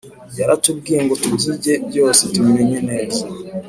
Yaratubwiye 0.39 0.99
ngo 1.05 1.13
tubyige 1.23 1.73
byose 1.89 2.21
tubimenye 2.33 2.79
neza 2.89 3.23